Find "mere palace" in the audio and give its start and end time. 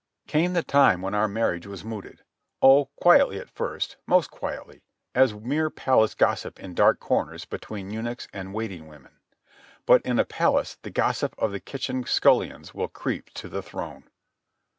5.35-6.15